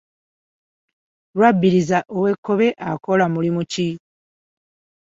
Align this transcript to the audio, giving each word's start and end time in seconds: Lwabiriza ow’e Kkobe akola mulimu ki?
Lwabiriza 1.35 1.97
ow’e 2.15 2.33
Kkobe 2.37 2.67
akola 2.89 3.25
mulimu 3.33 3.61
ki? 3.71 3.89